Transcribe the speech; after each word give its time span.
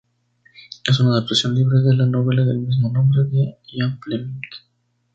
Es 0.83 0.99
una 0.99 1.11
adaptación 1.11 1.53
libre 1.53 1.77
de 1.81 1.93
la 1.93 2.07
novela 2.07 2.43
del 2.43 2.57
mismo 2.57 2.89
nombre 2.89 3.23
de 3.25 3.57
Ian 3.71 3.99
Fleming. 3.99 4.41